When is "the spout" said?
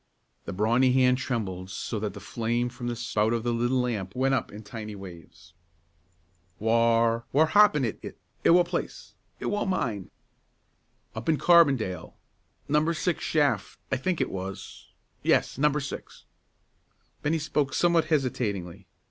2.87-3.33